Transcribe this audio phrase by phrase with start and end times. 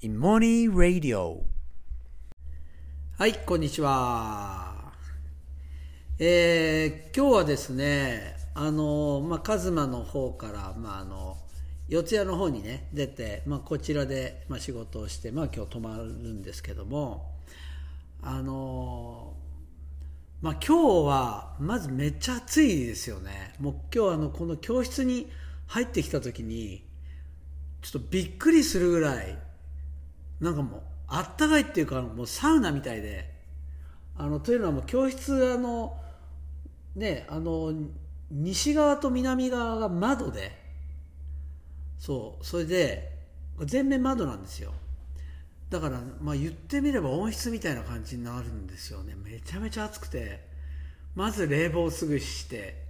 [0.00, 1.44] イモニー・ラディオ
[3.16, 4.92] はい、こんにちは。
[6.20, 11.36] えー、今日はですね、あの、まあ、カズマの方から、まあ、あの、
[11.88, 17.32] 四谷の方にね、出て、まあ、こちらで、まあ、仕事をして、まあ、今日泊まるんですけども、
[18.22, 19.34] あの、
[20.42, 23.52] まあ、今日は、まずめっちゃ暑いですよね。
[23.58, 25.28] もう今日あの、この教室に
[25.66, 26.86] 入ってきた時に、
[27.82, 29.47] ちょっとびっくりするぐらい、
[30.40, 33.34] なんかもう、あったかいっていうか、もうサウナみたいで、
[34.16, 35.98] あの、というのはもう教室、あの、
[36.94, 37.72] ね、あの、
[38.30, 40.52] 西側と南側が窓で、
[41.98, 43.18] そう、それで、
[43.64, 44.72] 全面窓なんですよ。
[45.70, 49.14] だから、まあ言ってみれば温室みたいな感じになるんですよね。
[49.16, 50.46] めちゃめちゃ暑くて、
[51.14, 52.84] まず冷房すぐして、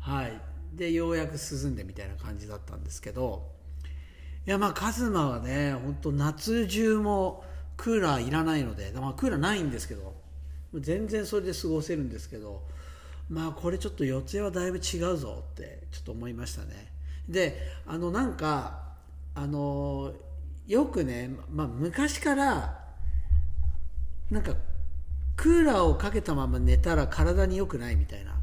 [0.00, 0.40] はい。
[0.72, 3.55] で、ようやく涼んでみたいな感じだったんですけど、
[4.46, 7.44] いやまあカズマはね本当夏中も
[7.76, 10.14] クーラーいらないので、まあ、クーラーないんですけど
[10.74, 12.62] 全然それで過ごせるんですけど
[13.28, 16.92] まあこれちょっと四谷はだいぶ違うぞってちょっと思いましたね。
[17.28, 18.84] であのなんか
[19.34, 20.14] あの
[20.66, 22.84] よくね、まあ、昔から
[24.30, 24.54] なんか
[25.36, 28.36] クーラーをかけたまま寝たら体に良くないみたいな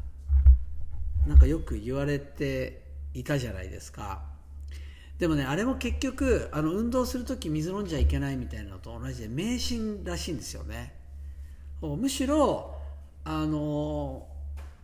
[1.26, 2.82] なんかよく言われて
[3.14, 4.33] いたじゃないですか。
[5.18, 10.94] でもねあれも結局あの運動する時水飲んじゃいけないみたいなのと同じで迷信らしいんですよね。
[11.80, 12.74] むしろ
[13.24, 14.26] あの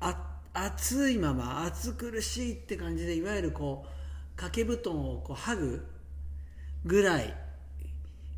[0.00, 5.86] あ暑いまま暑苦しいって感じでいわゆるこう掛け布団をこう剥ぐ
[6.84, 7.34] ぐらい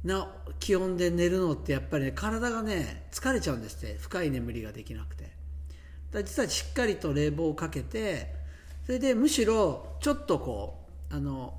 [0.04, 3.98] な気温で寝るのってやっぱりね体がね疲れちゃうんですって。
[3.98, 5.30] 深い眠りができなくて。
[6.10, 8.34] だ実はしっかりと冷房をかけて
[8.84, 11.54] それでむしろちょっとこうあの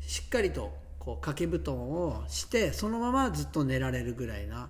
[0.00, 4.68] しっかりとこう掛け布団をしてそのままずっと寝られるぐらいな、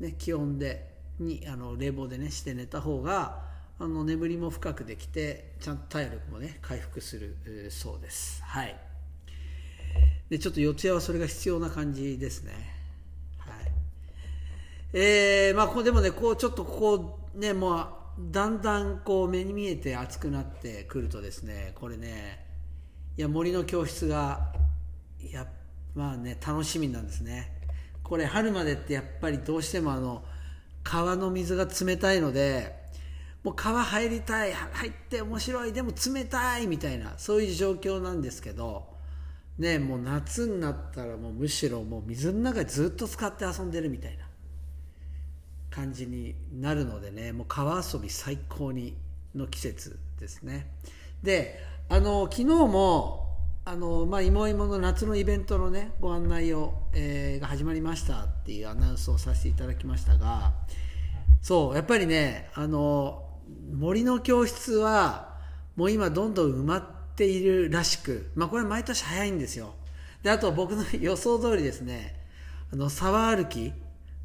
[0.00, 3.42] ね、気温でにあの冷房でねして寝た方が
[3.78, 7.36] あの眠りも深くできてちゃんと体力もね回復する
[7.70, 8.42] そうです。
[8.44, 8.76] はい。
[10.30, 12.52] でちょっと四谷はそれが必要な感じですね。
[13.38, 13.72] はい。
[14.92, 17.86] えー、まあこうでもねこうちょっとここねもう
[18.18, 22.43] だんだんこう目に見えて暑くなってくるとですねこれね
[23.16, 24.52] いや森の教室が
[25.20, 25.46] いや
[25.94, 27.52] まあね楽しみなんですね。
[28.02, 30.24] これ春までってやっぱりどうしてもあの
[30.82, 32.74] 川の水が冷たいので
[33.42, 38.86] もう川入りたい入って面白いでも冷たいみたいなそういう状況なんですけど
[39.58, 44.24] ねもう夏になったらもうむしろもう水の中でずっと使って遊んでるみたいな
[45.70, 48.96] 感じになるのでねもう川遊び最高に
[49.34, 50.70] の季節ですね。
[51.22, 60.52] であの昨日もあの、まあ、芋芋の夏のイベントのねご案内を、えー、が始まりましたっていうアナウンスをさせていただきましたが
[61.42, 63.22] そうやっぱりねあの
[63.72, 65.34] 森の教室は
[65.76, 66.84] もう今どんどん埋まっ
[67.16, 69.74] ているらしく、まあ、これ毎年早いんですよ。
[70.22, 72.18] であと僕の 予想通りですね
[72.72, 73.72] あの沢歩き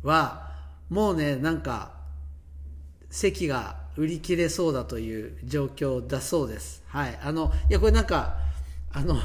[0.01, 0.53] は
[0.89, 1.91] もうねなんか
[3.09, 6.81] 席が売り切れそうだという状況だそうです。
[6.87, 7.19] はい。
[7.21, 8.37] あの、いや、これなんか、
[8.93, 9.17] あの、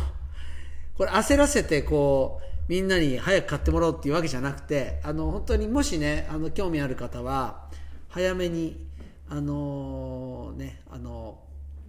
[0.99, 7.71] これ焦らせて、こう、みんなに早く買ってもらおうっていうわけじゃなくて、あの、本当にもしね、あの、興味ある方は、
[8.09, 8.85] 早めに、
[9.29, 11.39] あのね、あの、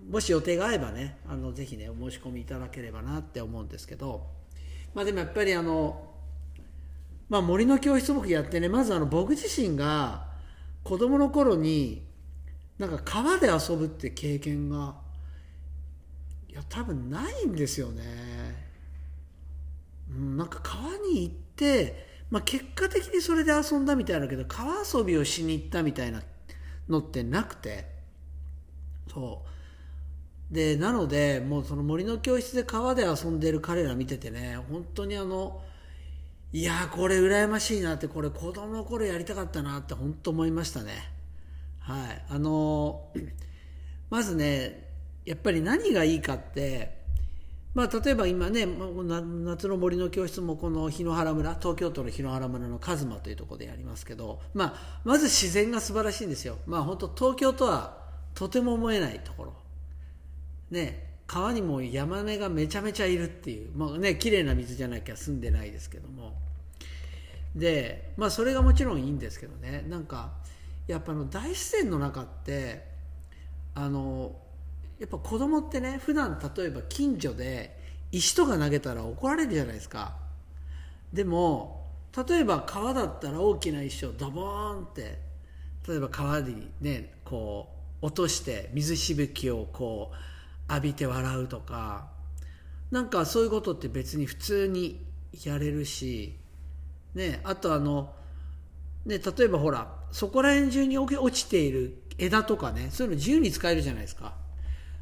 [0.08, 4.28] もし予定が合えばね、あの、ぜひね、お申し込みいただければなって思うんですけど、
[4.94, 6.08] まあでもやっぱりあの、
[7.30, 10.28] まあ森の教室僕やってね、まずあの、僕自身が、
[10.84, 12.06] 子供の頃に、
[12.78, 14.96] なんか川で遊ぶって経験が
[16.50, 18.04] いや多分ないんですよね、
[20.10, 26.22] うん、なんか川に行って、まあ、結果的にそれで遊んだみたいだけど川遊びをしに行ったみたいな
[26.90, 27.86] のってなくて
[29.12, 29.50] そう。
[30.54, 35.62] でなのでもうその森の教室で川で遊んでる彼ら見ててね本当にあの
[36.54, 41.15] いやこれ羨ましいなってこれ子供の頃やりたかったなって本当思いましたね。
[41.86, 43.12] はい、あの
[44.10, 44.90] まずね
[45.24, 46.98] やっぱり何がいいかって、
[47.76, 57.98] まあ、例えば今ね夏の森の教室もこの檜原村東京都の檜原村の一馬というところでやりますけど、まあ、まず自然が素晴らしいんですよ、まあ、本当東京とは
[58.34, 59.54] とても思えないところ、
[60.72, 66.34] ね、川にもヤマメがめちゃめちゃいるっていう、まあね綺麗な水じゃなきゃ住んでないですけども。
[67.56, 69.86] で、まあ、それがもちろんいいんですけどね。
[69.88, 70.34] なんか
[70.88, 72.86] やっぱの大自然の中って
[73.74, 74.36] あの
[75.00, 77.78] やっぱ子供ってね普段例えば近所で
[78.12, 80.16] 石とか投げたら怒られるじゃないですか。
[81.12, 81.86] でも
[82.28, 85.20] 例えば川だったら大きな石をドボーンって
[85.88, 87.70] 例えば川にねこ
[88.02, 92.08] う落として水しぶきをこう浴びて笑うとか
[92.92, 95.06] なんかそういうことって別に普通に
[95.44, 96.38] やれるし、
[97.14, 98.14] ね、あとあの、
[99.06, 104.34] ね、例えばほらそこら辺中に落ちている枝とかねそういうの自由に使えるじゃないですか。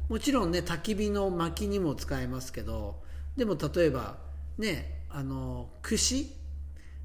[0.08, 3.00] もちろんね焚き火の薪にも使えますけど
[3.36, 4.16] でも例えば
[4.58, 6.34] ねあの串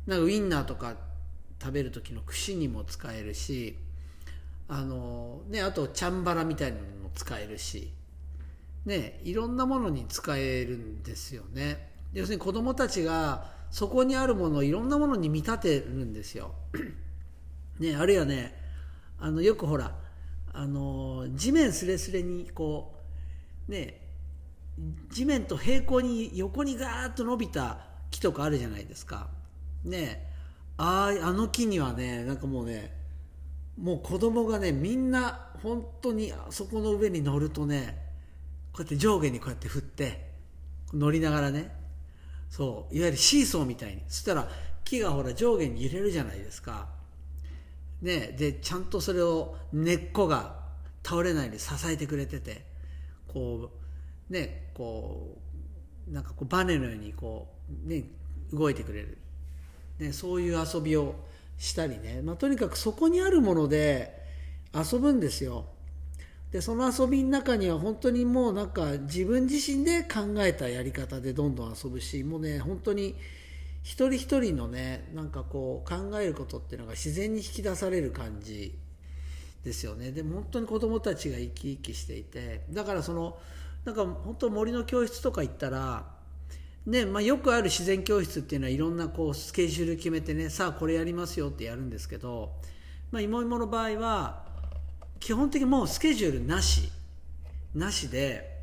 [0.08, 0.96] なんかウインナーとか
[1.62, 3.78] 食べる時の串にも使えるし
[4.68, 7.94] あの、ね、あとチャンバラみたいなのも使えるし、
[8.88, 11.92] ね、いろんなものに使えるんですよね。
[12.14, 16.56] 要するに子供たちがそこにあるものをいろんなものに見立てるんですよ、
[17.80, 18.54] ね、あるいはね
[19.18, 19.96] あのよくほら
[20.54, 22.96] あの地面すれすれにこ
[23.68, 24.02] うね
[25.10, 27.80] 地面と平行に横にガーッと伸びた
[28.12, 29.30] 木とかあるじゃないですか。
[29.84, 30.28] ね
[30.78, 32.96] ああの木にはねなんかもうね
[33.78, 37.98] もう子供がねみんな本当にあそこの上に乗るとね
[38.74, 40.30] こうやって上下にこうやって振って
[40.94, 41.72] 乗りながらね
[42.50, 44.02] そういわゆるシーソーみたいに。
[44.08, 44.50] そしたら
[44.84, 46.99] 木がほら上下に揺れるじゃないですか。
[48.02, 50.60] ねでちゃんとそれを根っこが
[51.04, 52.66] 倒れないように支えてくれてて
[53.28, 53.72] こ
[54.30, 55.38] うねこ
[56.10, 57.48] うなんかこうバネのようにこ
[57.86, 58.04] うね
[58.52, 59.18] 動いてくれる。
[60.00, 61.14] ね、そういう遊びを
[61.58, 64.18] したりね、まあ、とにかくそこにあるもので
[64.74, 65.66] 遊ぶんですよ。
[66.52, 73.16] でその遊びの中には本当にもうなんか自分自身で考えたやり方でどんどん遊ぶしもうね本当に
[73.90, 78.78] 一人一人のねなんかこう考えることっていうのが自然に引き出される感じ
[79.64, 80.12] ですよね。
[80.12, 83.40] でも本当に子どもたちが生き生きしていてだからその
[83.86, 86.06] なんか本当森の教室とか行ったら
[86.86, 92.54] ねまあ、よくある自然教室っていうのはいろんなこうスケジュール決めてねさあこれやりますよってやるんですけど、
[93.12, 94.44] まあ、芋芋の場合は
[95.20, 96.92] 基本的にもうスケジュールなし
[97.74, 98.60] なしで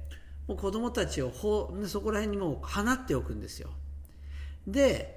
[0.47, 3.71] もう子供たちをほそこら辺にもう放っておくんですよ。
[4.67, 5.16] で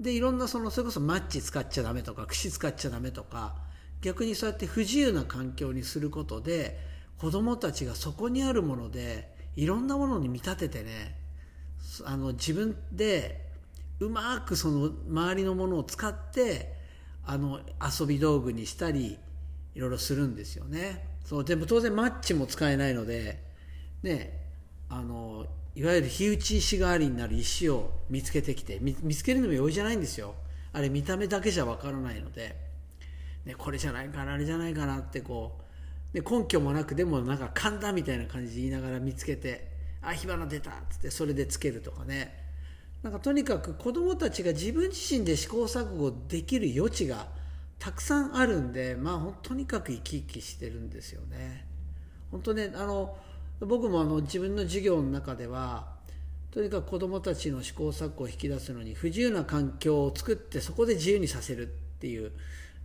[0.00, 3.54] でいろんなそのそれこそマッチ使っちゃダメとか串使っちゃダメとか
[4.00, 6.80] 逆にそうやって不自由な環境にすることで
[7.18, 11.16] 子供たちがそこにあるものでいろんなものに見立ててね
[12.06, 13.46] あの自分で
[13.98, 16.72] うまくその周りのものを使って
[17.26, 17.60] あの
[18.00, 19.18] 遊び道具にしたり
[19.74, 21.06] いろいろするんですよね。
[21.24, 23.44] そうでも当然マッチも使えないので
[24.02, 24.40] ね
[24.88, 30.34] あのいわゆる火打ち石代わりになる石を見つけてきて見つけるのも容易じゃないんですよ。
[30.72, 32.56] あれ見た目だけじゃわからないので、
[33.44, 36.14] ね、これじゃないかなあれじゃないかなってこう。
[36.14, 39.70] で根拠もなくでもなんか勘だみたいな感じで言いながら見つけて
[40.02, 42.48] あ火花出たっつってそれでつけるとかね。
[43.02, 47.28] なんかとにかく子どもたちが自分自身で試行錯誤できる余地が
[47.78, 51.66] たくさんあるんでまあとにかく生き生きしてるんですよね。
[52.30, 53.16] 本当ねあの
[53.60, 56.00] 僕もあの自分の授業の中では
[56.50, 61.70] とにかく子どもたちの試行錯誤を引き出すのに不自由な環境を作ってそこで自由にさせるっ
[62.00, 62.32] ていう、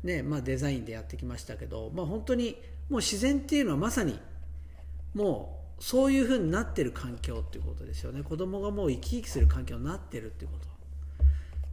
[0.04, 2.58] ねまあ、デザインでやってきましたけど、まあ、本当に
[2.90, 4.20] もう自然っていうのはまさに
[5.14, 8.24] もうそういうふうになってる環境っていうことですよね。
[8.24, 10.76] 子供がもう生き生きする環境になってるっていうこと。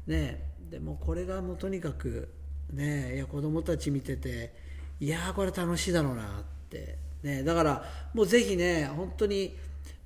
[0.06, 2.28] ねでもこれがもうとにかく
[2.72, 4.52] ねいや子供たち見てて
[5.00, 7.42] いやこれ楽しいだろうなってね。
[7.42, 9.56] だからもうぜひね本当に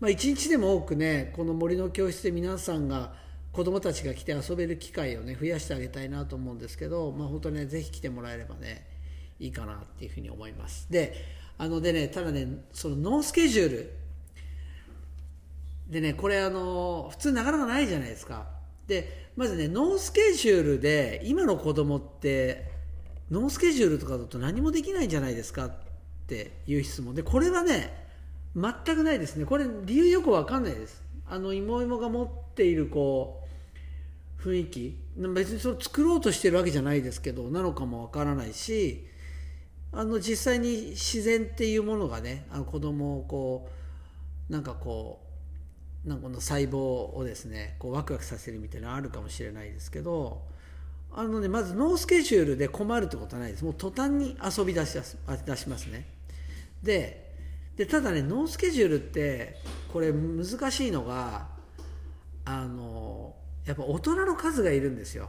[0.00, 3.12] まあ一日でも多くねこの森の教室で皆さんが
[3.52, 8.86] 子供たちが来て遊べる機会をね増やしてあげたいなと思うんですけどまあ本当にねぜひ来てもらえればね
[9.40, 10.86] いいかなっていうふうに思います。
[10.90, 11.14] で
[11.58, 13.92] あのでねただねそのノースケジュール。
[15.88, 18.46] でねこれあの普通なかなかないじゃないですか。
[18.86, 22.70] でまずねノースケジュールで今の子供って
[23.30, 25.85] ノースケジュールとかだと何もできないんじゃないですか。
[26.26, 27.14] っていう質問。
[27.14, 28.04] でこれはね
[28.56, 29.44] 全くないですね。
[29.44, 31.02] これ理由よくわかんないです。
[31.28, 33.42] あの芋芋が持っているこ
[34.38, 35.06] う雰囲気。
[35.16, 39.06] 別にそれ作ろうとしてるわけじゃないですけどなのかもわからないし
[39.92, 43.68] あの実際に自然っていうものがねあの子供をこ
[44.50, 45.20] うなんかこ
[46.04, 46.76] うなんかこの細胞
[47.16, 50.42] をですねこうワクワクさせるみたいなのあるかもしれないですけど
[51.12, 53.64] あのねまずノースケジュールで困るってことはないです。
[53.64, 54.92] もう途端に遊び出し
[55.46, 56.15] 出しますね。
[56.86, 57.26] で
[57.76, 59.56] でただねノースケジュールって
[59.92, 61.48] これ難しいのが
[62.44, 63.34] あの
[63.66, 65.28] やっぱ大人の数がいるんですよ。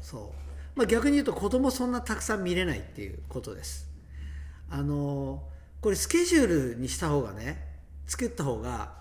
[0.00, 0.78] そう。
[0.78, 3.86] まあ、逆に言うと子供そんなたくさん見れないっていうことです。
[4.70, 5.42] あの
[5.82, 7.62] これスケジュールにした方がね
[8.06, 8.94] 作った方が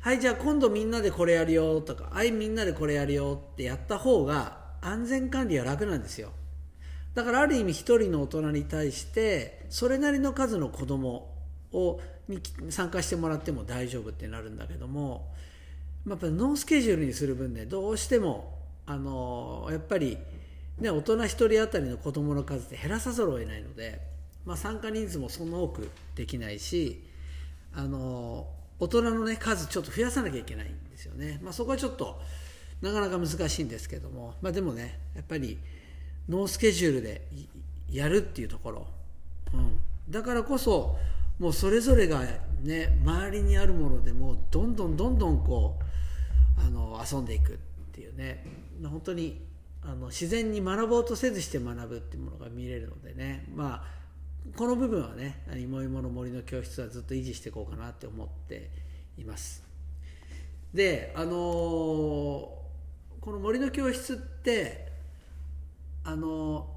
[0.00, 6.32] はいじゃあ今度みんなでこれやるよとかはいみんなでこれやるよってやった方が安全管理は楽なんですよ。
[7.14, 11.30] だからある意味一人の大人に対してそれなりの数の子供
[11.72, 12.40] をに
[12.70, 15.32] 参加してもらっても大丈夫ってなるんだけども
[16.08, 20.18] やっぱりノースケジュールにする分ねどうしてもあのやっぱり、
[20.78, 24.00] ね、大人1人当たりの子どもの数って減らさざるを得ないので、
[24.44, 27.02] まあ、参加人数もそんな多くできないし
[27.74, 28.46] あの
[28.78, 32.20] 大人の、ね、数ちょっと増やさなきゃいけないんですよね、まあ、そこはちょっと
[32.82, 35.58] なかなか難しいんですけども、まあ、でもねやっぱり
[36.28, 37.26] ノースケジュールで
[37.90, 38.86] やるっていうところ、
[39.52, 39.78] うん、
[40.08, 40.96] だからこそ
[41.38, 42.22] もうそれぞれが
[42.62, 45.78] ね周りにあるものでもどんどんどんどんこ
[46.58, 47.56] うあの遊んでいくっ
[47.92, 48.44] ていうね。
[48.82, 49.40] 本当に
[49.82, 53.46] あの自然に学ぼうとせずして学ぶっていうものが見れるのでね。
[53.54, 54.04] まあ
[54.56, 58.70] この部分はね「芋芋の森の教室」はずっと維持していこうかなって思って
[59.18, 59.62] います。
[60.72, 62.52] であのー、こ
[63.26, 64.92] の森の教室って
[66.04, 66.70] あの、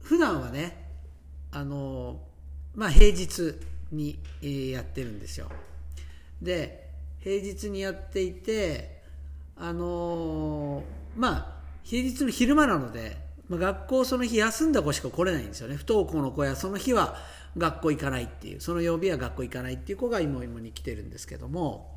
[0.00, 0.88] 普段はね
[1.50, 2.20] あの
[2.74, 3.54] まあ、平日
[3.90, 5.48] に、やってるんですよ。
[6.40, 6.88] で
[7.20, 9.02] 平日にやっていて
[9.56, 10.84] あの、
[11.16, 13.16] まあ平日の昼間なので、
[13.48, 15.76] まあ、学校その日休んだ子しか来れないんですよね。
[15.76, 17.16] 不登校の子やその日は
[17.56, 21.96] 学校行かないっていうその曜日は学校行かないっていう子が今今に来てるんですけども。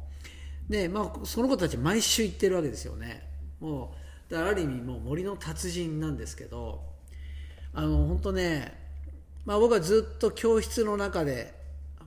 [0.70, 3.28] で、まあ、その子たち毎週行ってるわけですよね。
[3.60, 6.82] もうだからある意味もう森の達人なんですけど
[7.74, 8.82] あの本当ね
[9.46, 11.54] まあ、僕はずっと教室の中で、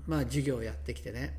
[0.07, 1.37] まあ、授業をやってきてね。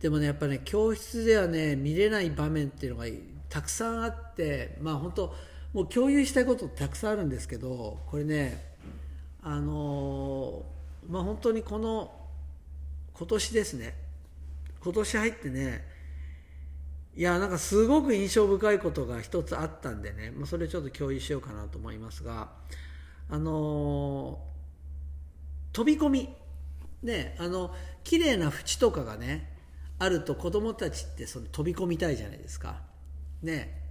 [0.00, 3.06] でもねやっぱね教室ではね見れない場面っていうのが
[3.48, 5.34] たくさんあってまあ本当
[5.72, 8.62] もう共有したいことたくさんあるんですけどこれね
[9.42, 12.12] あのー、まあ本当にこの
[13.14, 13.94] 今年ですね
[14.82, 15.84] 今年入ってね
[17.16, 22.48] いやなんかすごく印象深いことが一つあったんでね、まあ、それちょっと共有しようかなと思いますが。
[23.30, 24.38] あの
[25.72, 26.28] 飛び込み。
[27.02, 29.52] ねあの綺麗な縁とかがね
[29.98, 32.80] あると子供たちってその飛び込みたいじゃないですか。
[33.42, 33.82] ね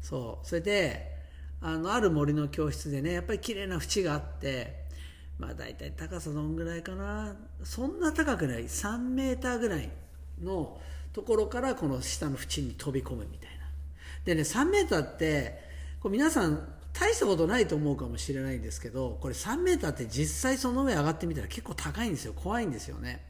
[0.00, 0.46] そう。
[0.46, 1.16] それで
[1.60, 4.86] あのある森の教室でねやっぱり綺麗な縁があって
[5.38, 7.36] まあ大体高さどんぐらいかな。
[7.62, 8.64] そんな高くない。
[8.64, 9.88] 3メーターぐらい
[10.42, 10.80] の
[11.16, 13.64] ところからこの下の縁に飛び込むみたいな。
[14.26, 15.58] でね3メーターって
[15.98, 22.34] こう皆さん大したことないと思うかもしれないんですけどこれ3メーターって実際その上上がってみたら結構高いんですよ。
[22.34, 23.24] 怖いんですよね。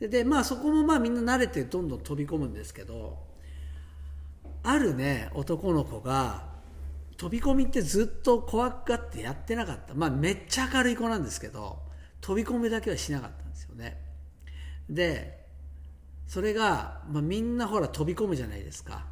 [0.00, 3.16] ででまあそこもまあみんな慣れてどんどん飛び込むんですけど
[4.64, 6.48] あるね男の子が
[7.16, 9.94] 飛び込みってずっと怖がってやってなかった。
[9.94, 11.78] まあめっちゃ明るい子なんですけど
[12.20, 14.00] 飛び込みだけはしなかったんですよね。
[14.90, 15.41] で
[16.32, 19.04] それが、まあ、みんなほら飛び込むじゃないですか。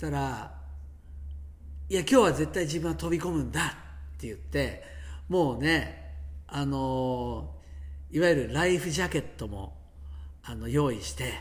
[0.00, 0.52] たら
[1.88, 3.60] いや今日は絶対自分は飛び込むんだ
[4.16, 4.82] って言って
[5.28, 6.12] もうね
[6.48, 7.54] あの
[8.10, 9.76] いわゆるライフジャケットも
[10.42, 11.34] あの用意して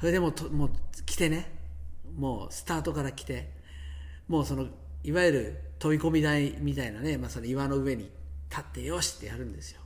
[0.00, 0.70] それでもともう
[1.06, 1.60] 来てね。
[2.16, 3.52] もうスタートから来て
[4.26, 4.66] もうその
[5.04, 8.10] いわゆる飛び込み台みたいなね、まあ、その岩の上に
[8.50, 9.80] 立ってよしってやるんですよ。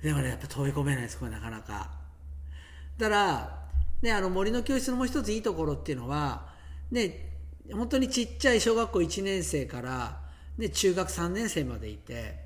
[0.00, 2.03] でもねやっぱ飛び込めないですこれなかなか。
[2.98, 3.64] だから
[4.02, 6.46] ねあの森の教室のもう一ついいところっていうのは
[6.90, 7.32] ね
[7.72, 10.20] 本当にちっちゃい小学校1年生から
[10.58, 12.44] で中学3年生までいて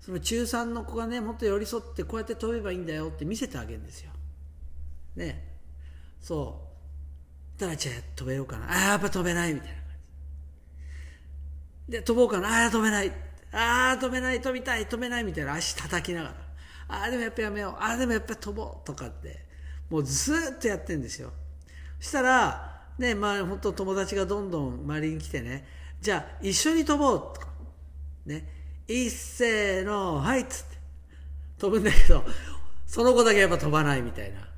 [0.00, 4.10] その中3の子がねもっと寄り添ってこうやって飛べばいいんだよって見せてあげるんですよ。
[5.16, 5.56] ね。
[6.20, 6.62] そ
[7.56, 7.60] う。
[7.60, 8.66] たらじゃあ飛べようかな。
[8.70, 9.82] ああやっぱ飛べないみたいな感
[11.88, 11.92] じ。
[11.92, 12.64] で飛ぼうかな。
[12.64, 13.12] ああ飛べない。
[13.52, 14.40] ああ飛べない。
[14.40, 14.86] 飛びたい。
[14.86, 16.34] 飛べないみたいな足叩きながら。
[16.88, 17.82] ああでもやっぱやめよう。
[17.82, 18.86] ああでもやっぱ飛ぼう。
[18.86, 19.47] とかって
[19.90, 21.32] もうずっとやってんですよ。
[22.00, 25.66] そしたらねまあ本当友達がどんどん周りに来てね
[26.00, 27.48] じゃあ一緒に飛ぼうとか
[28.26, 28.48] ね
[28.86, 30.76] 一斉のはいっつって
[31.58, 32.24] 飛ぶんだけど
[32.86, 34.48] その子だけやっぱ飛ばないみたいな。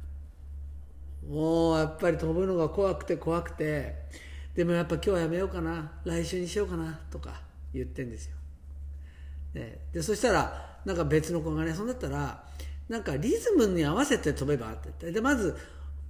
[1.29, 3.95] もうやっぱり飛ぶのが怖くて怖くて
[4.55, 8.35] でもやっぱ今日はやめようかな来週にしようかなとか言ってんですよ、
[9.55, 12.43] ね、でそしたらなんか別の子がねそんだったら
[12.90, 15.12] なんかリズムに合わせて飛べばってって。
[15.12, 15.56] でまず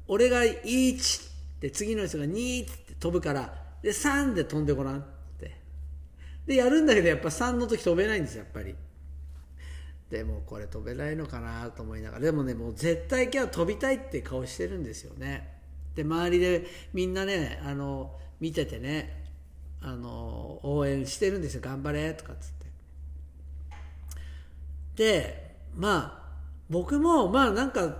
[0.08, 5.02] 俺が1で次の人が2って飛ぶからで3で飛んでごらんっ
[5.38, 5.60] て。
[6.46, 8.74] でやるんだけどやっぱ3の時飛べないんですやっぱり。
[10.08, 12.24] でもこれ飛べないのかなと思いながら。
[12.24, 15.60] でもねもう絶対今日は飛びたいって顔してるんですよね。
[15.94, 19.26] で周りでみんなねあの見ててね
[19.82, 21.60] あの応援してるんですよ。
[21.62, 22.66] 頑張れとかっつって。
[24.96, 26.19] でまあ
[26.70, 27.94] 僕もまあなんか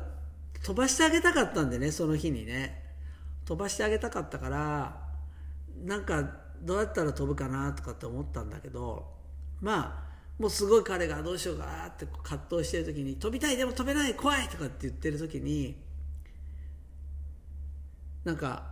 [0.62, 2.81] 飛ばしてあげたかったんでねその日にね。
[3.50, 4.97] 飛ばしてあげたかったから
[5.85, 6.23] なんか
[6.62, 9.09] どうやったら飛ぶかなとかって思ったんだけど
[9.61, 10.11] まあ
[10.41, 15.77] もうすごい彼がどうしようかって葛藤してる時に飛びたいでも飛べない怖いとかって言ってる時に
[18.25, 18.62] なんか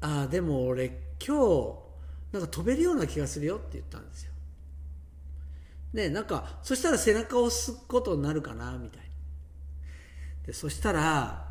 [0.00, 0.86] ああでも俺
[1.24, 1.74] 今日
[2.32, 4.32] なんか飛べるような気がするよって言ったんですよ。
[5.92, 9.07] ねなんかそしたら背中を押すことになるかなみたいな。
[10.48, 11.46] でそしたら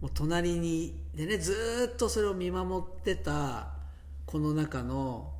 [0.00, 3.68] もう隣にでねずっとそれを見守ってた
[4.26, 5.32] この中の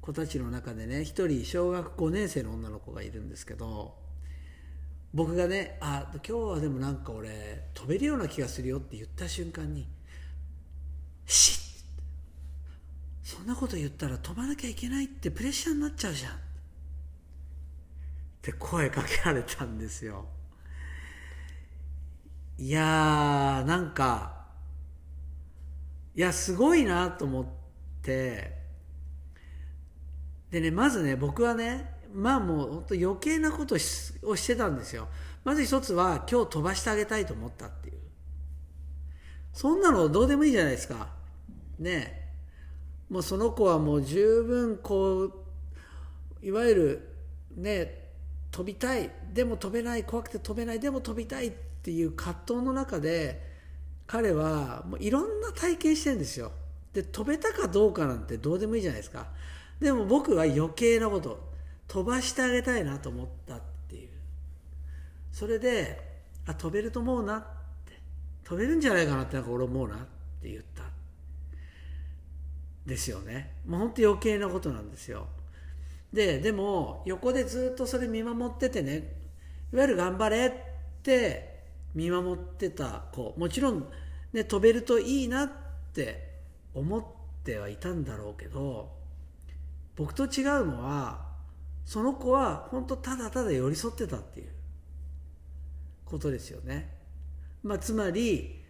[0.00, 3.96] 子たちの中でね一人小学5年生の女の子がいるんですけど
[5.12, 9.88] 僕がね「あ今日はでもなんか俺飛べるような気がするよ」って言った瞬間に
[11.26, 11.84] 「しっ!」
[13.26, 16.36] そんなこと言ったら飛ばなきゃいけないってプレッシャーになっちゃうじゃんっ
[18.42, 20.28] て声かけられたんですよ
[22.56, 24.32] いやーなんか
[26.14, 27.46] いやすごいなと思っ
[28.02, 28.56] て
[30.50, 35.08] でねまずね僕はねまあもう本当余計なことをしてたんですよ。
[35.42, 37.98] まず一つは今日飛ばしてあげたいと思ったっていう。
[39.52, 41.08] そんなのどうでもいいじゃないですか。
[41.80, 42.30] ね。
[43.10, 45.32] もうその子はもう十分こう
[46.40, 47.14] いわゆる
[47.56, 48.12] ね
[48.52, 49.10] 飛びたい。
[49.32, 50.04] でも飛べない。
[50.04, 50.78] 怖くて飛べない。
[50.78, 51.48] でも飛びたい。
[51.48, 51.52] っ
[51.84, 53.42] っていう葛藤の中で
[54.06, 56.50] 彼はもういろんな体験してるんですよ。
[56.94, 59.26] で飛べたかどうかなんてどうでもいいじゃないですか。
[59.80, 61.52] でも僕は余計なこと
[61.86, 64.08] 飛ばしてあげたいなと思ったっていう。
[65.30, 67.40] それであ飛べると思うなっ
[67.84, 68.00] て。
[68.44, 69.98] 飛べるんじゃないかなってなんか俺思うなっ
[70.40, 70.84] て言った。
[72.86, 73.56] ですよね。
[73.66, 75.26] もう本当余計なことなんですよ。
[76.14, 79.12] ででも横でずっとそれ見守っててね
[79.70, 80.52] いわゆる頑張れっ
[81.02, 81.53] て
[81.94, 83.86] 見守ってた子もちろん、
[84.32, 85.50] ね、飛べるといいなっ
[85.92, 86.34] て
[86.74, 87.04] 思っ
[87.44, 88.90] てはいたんだろうけど
[89.96, 91.24] 僕と違うのは
[91.84, 94.48] その子は本当ただただ寄り添ってたっていう
[96.04, 96.94] ことですよね。
[97.62, 98.60] まあ、つまり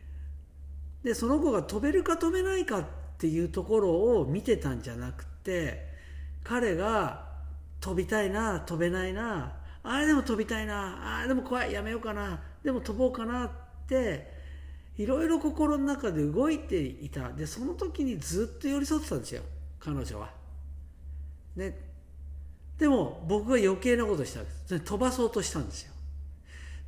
[1.03, 2.85] でその子が飛べるか飛べないかっ
[3.19, 5.87] ていうところを見てたんじゃなくて
[6.43, 7.29] 彼が
[7.81, 13.51] 飛びたいな飛べないなあれでも飛びたいなあれでも怖いやめようかなでも飛ぼうかなっ
[13.87, 14.33] て
[14.97, 19.43] いろいろ心の中で動いていたでその時にずっと寄り添ってたんですよ
[19.79, 20.31] 彼女は。
[21.57, 21.79] ね、
[22.79, 25.93] でも僕が余計なことしたんです飛ばそうとしたんですよ。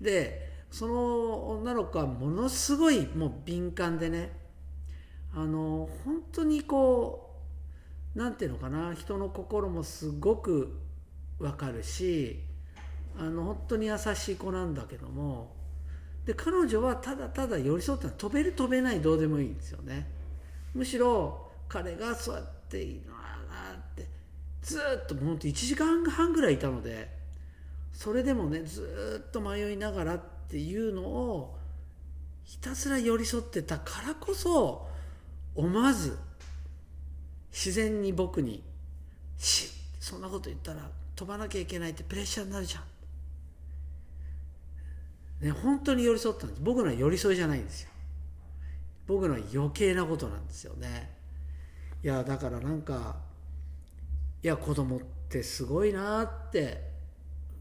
[0.01, 4.33] でその女の子はものすごいもう敏感でね
[5.35, 7.35] あの本当にこ
[8.15, 10.81] うなんていうのかな人の心もすごく
[11.39, 12.41] わかるし
[13.19, 15.56] あの本当に優しい子なんだけども
[16.27, 20.11] で彼女はただただ寄り添って飛べる飛べないどうでもいいんですよね。
[20.75, 24.07] むしろ彼がそうやっていいなって
[24.61, 27.09] ずっともう本当1時間半ぐらいいたので
[27.93, 31.57] それでもねずっと迷いながらっていうのを
[32.45, 34.89] ひたすら寄り添ってたからこそ
[35.55, 36.19] 思わず
[37.53, 38.63] 自然に僕に
[39.39, 42.83] 「しそんなこと言ったら飛ばなきゃいけないってプレッシャーになるじゃん」
[45.41, 46.63] ね、本当に寄り添ったんです。
[46.63, 47.91] 僕のは寄り添いじゃないんですよ。
[49.07, 51.15] 僕のは余計なことなんですよね。
[52.03, 53.17] いやだからなんか
[54.43, 56.91] いや子供ってすごいなって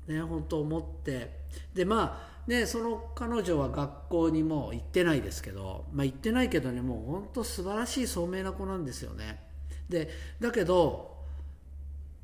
[0.08, 1.46] ね本当思って。
[1.74, 9.44] でまあねその彼女は学校にも行ってないですけどまあ行ってないけどねもう本当素晴らしい聡明な子なんですよね。
[9.90, 10.10] で
[10.40, 11.16] だけど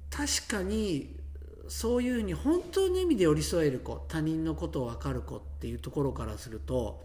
[0.10, 1.21] 確かに
[1.68, 7.04] そういうふうに本当の意味で寄り添える子他人のことを分かる子っていうところからすると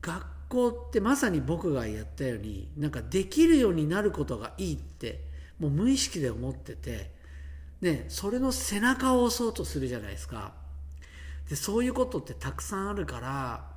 [0.00, 5.24] 学校ってまさに僕がやったようになんかできるようになることがいいって
[5.58, 7.10] もう無意識で思ってて、
[7.80, 10.52] ね、それの背中を押そうとするじゃないですか。
[11.48, 13.72] でそういうことってたくさんあるから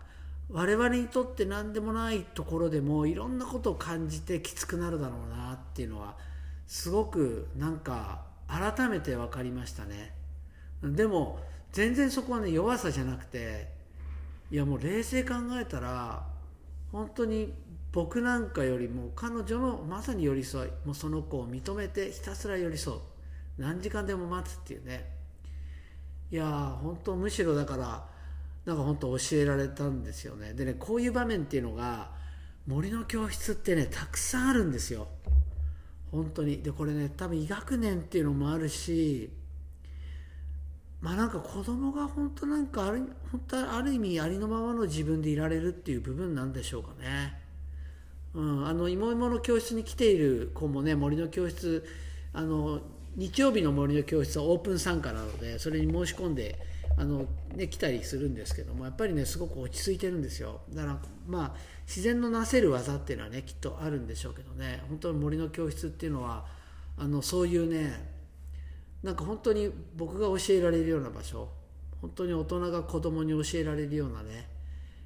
[0.50, 6.16] 我々にとって何でもないところでもいろんなことを感じてきつくなるだろうなっていうのは
[6.68, 10.14] すごくなんか改めて分かりましたね。
[10.84, 11.40] でも
[11.72, 13.70] 全然そこはね弱さじゃなくて
[14.52, 16.26] いやもう冷静考えたら
[16.92, 17.54] 本当に
[17.92, 23.00] 僕なんかよりも彼女のまさに寄り添いもうその子を認めてひたすら寄り添う。
[23.58, 25.10] 何時間でも待つっていうね。
[26.32, 28.06] いや本当むしろだから
[28.66, 30.54] なんか本当教えられたんですよね。
[30.54, 32.12] でねこういう場面っていうのが
[32.68, 35.08] 森の教室ってねたくさんあるんですよ。
[36.12, 39.30] 本当にでこれね多分医学年っていうのもあるし
[41.02, 47.40] まあなんか子供が本当なんかある本当ある意味ありのままの自分でいられるっていう部分なんでしょうかね。
[48.34, 51.86] うん、あのいもいもの教室に来ている子もね森の教室
[52.34, 52.82] あの
[53.16, 56.60] 日曜日の森の教室はオープン参加なのでそれに申し込んで
[56.98, 60.62] あの、ね、来たりするんですけどもやっぱりねすごく落ち着いてるんですよ。
[60.74, 61.56] だからまあ
[61.86, 64.84] 自然のなせる技っていうのはねきっとあるんでしょうけどね。
[64.88, 66.46] 本当に森の教室っていうのは
[66.98, 68.16] あのそういうね
[69.04, 71.50] なんか本当に僕が教えられるような場所
[72.02, 74.48] 本当に大人が子供に教えられるようなね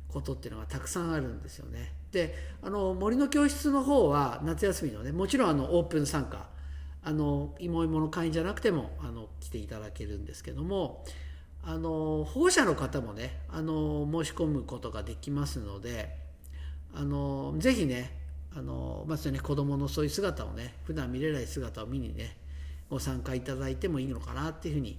[0.08, 1.94] ことっていうのがたくさんあるんですよね。
[2.12, 6.48] であの森の教室の方は夏休みのねもちろんあのオープン参加
[7.04, 11.06] あの芋芋の会員じゃなくてもあの来ていただけるんですけども
[11.64, 16.16] あの保護者の方もねあの申し込むことができますので
[16.94, 18.18] あのぜひね
[18.56, 22.38] あのまずね子供のそういう姿をね普段見れない姿を見にね
[22.90, 24.98] ご参加いただいてもいいのかなっていうふうに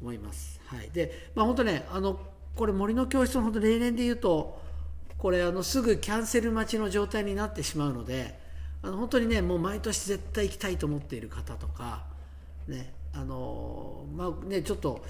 [0.00, 0.60] 思います。
[0.66, 2.18] はい、でまあ本当ねあの
[2.54, 4.60] これ森の教室の本当例年で言うと
[5.18, 8.38] これあのすぐキャンセル待ちの状態になってしまうので
[8.82, 12.04] あの本当にねもう毎年絶対行きたいと思っている方とか
[12.68, 15.04] ねあのまあねちょっと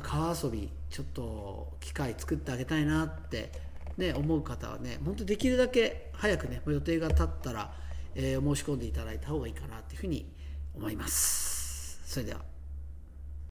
[0.00, 3.52] 川遊びちょっと機会作ってあげたいなって
[3.96, 7.72] ね思う方はね本当できるだけ早くね予定が立ったら、
[8.14, 10.26] えー、申し込んでいただいた方がいいかなっていうふうに
[10.74, 12.00] 思います。
[12.04, 12.51] それでは